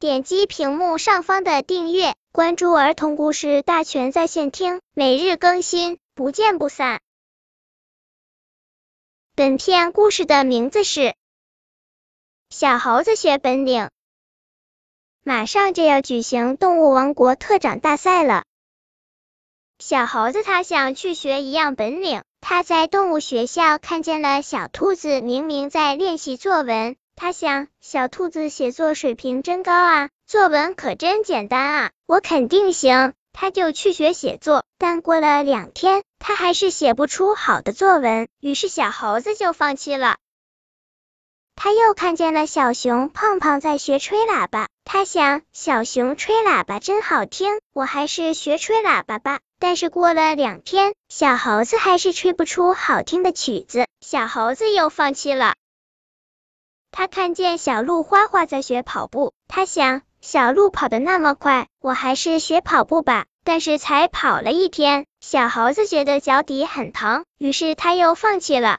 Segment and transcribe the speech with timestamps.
[0.00, 7.00] 点击屏幕上方的订阅，关注儿童故事大全在线听，每日更新，不见不散。
[9.34, 11.00] 本片故事的名字是
[12.48, 13.82] 《小猴子学本领》。
[15.24, 18.44] 马上就要举行动物王国特长大赛了，
[19.80, 22.22] 小猴子他想去学一样本领。
[22.40, 26.96] 他在动物学校看见了小兔子，明明在练习作文。
[27.20, 33.12] 他想，小兔子写作水平真高啊，作文可真简单啊，我肯定行。
[33.32, 40.18] 他就去学写作，但过了两天，他还是写不出好的作文，于是小猴子就放弃了。
[41.56, 49.40] 他又看见了小熊胖胖在学吹喇叭，他想，小熊吹喇叭真好听，我还是学吹喇叭吧。
[49.58, 55.56] 但是过了两天，小猴子还是吹不出好听的曲子，小猴子又放弃了。
[56.90, 63.26] 他看见小鹿花花在学跑步，他想，小鹿跑得那么快，我还是学跑步吧。
[63.44, 68.78] 但是才跑了一天，小猴子觉得脚底很疼，于是他又放弃了。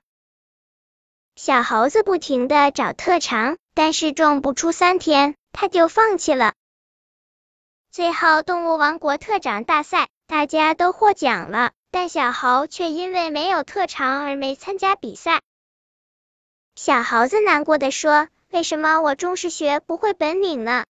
[1.36, 6.53] 小猴子不停的找特长，但是种不出三天，他就放弃了。
[7.91, 15.41] 最后，动物王国特长大赛，大家都获奖了，但小猴却因为没有特长而没参加比赛。
[16.81, 20.85] 小猴子难过的说：“为什么我终是学不会本领呢？”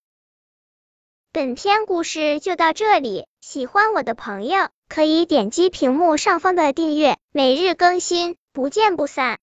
[1.34, 9.38] 本篇故事就到这里，喜欢我的朋友可以点击屏幕上方的订阅，每日更新，不见不散。